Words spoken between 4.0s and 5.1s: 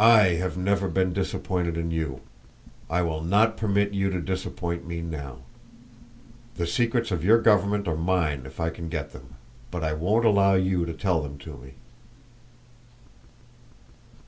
to disappoint me